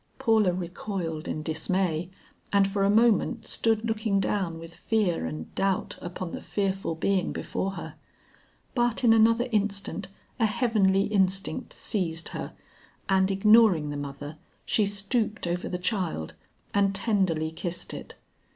Paula 0.17 0.51
recoiled 0.51 1.27
in 1.27 1.43
dismay, 1.43 2.09
and 2.51 2.67
for 2.67 2.83
a 2.83 2.89
moment 2.89 3.45
stood 3.45 3.85
looking 3.85 4.19
down 4.19 4.57
with 4.57 4.73
fear 4.73 5.27
and 5.27 5.53
doubt 5.53 5.95
upon 6.01 6.31
the 6.31 6.41
fearful 6.41 6.95
being 6.95 7.31
before 7.31 7.73
her. 7.73 7.93
But 8.73 9.03
in 9.03 9.13
another 9.13 9.47
instant 9.51 10.07
a 10.39 10.47
heavenly 10.47 11.03
instinct 11.03 11.73
seized 11.73 12.29
her, 12.29 12.53
and 13.09 13.29
ignoring 13.29 13.91
the 13.91 13.95
mother, 13.95 14.39
she 14.65 14.87
stooped 14.87 15.45
over 15.45 15.69
the 15.69 15.77
child 15.77 16.33
and 16.73 16.95
tenderly 16.95 17.51
kissed 17.51 17.93
it. 17.93 18.15